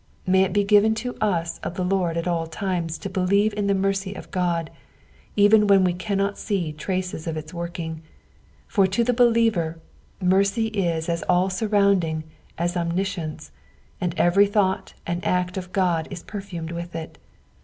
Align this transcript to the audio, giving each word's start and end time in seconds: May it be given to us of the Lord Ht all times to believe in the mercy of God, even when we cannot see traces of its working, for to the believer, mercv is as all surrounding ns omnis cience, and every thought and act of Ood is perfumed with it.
May 0.25 0.41
it 0.41 0.51
be 0.51 0.63
given 0.63 0.95
to 0.95 1.15
us 1.17 1.59
of 1.59 1.75
the 1.75 1.83
Lord 1.85 2.17
Ht 2.17 2.25
all 2.25 2.47
times 2.47 2.97
to 2.97 3.07
believe 3.07 3.53
in 3.53 3.67
the 3.67 3.75
mercy 3.75 4.15
of 4.15 4.31
God, 4.31 4.71
even 5.35 5.67
when 5.67 5.83
we 5.83 5.93
cannot 5.93 6.39
see 6.39 6.73
traces 6.73 7.27
of 7.27 7.37
its 7.37 7.53
working, 7.53 8.01
for 8.65 8.87
to 8.87 9.03
the 9.03 9.13
believer, 9.13 9.77
mercv 10.19 10.71
is 10.73 11.07
as 11.07 11.21
all 11.29 11.51
surrounding 11.51 12.23
ns 12.59 12.75
omnis 12.75 13.13
cience, 13.15 13.51
and 14.01 14.15
every 14.17 14.47
thought 14.47 14.95
and 15.05 15.23
act 15.23 15.55
of 15.55 15.69
Ood 15.77 16.07
is 16.09 16.23
perfumed 16.23 16.71
with 16.71 16.95
it. 16.95 17.19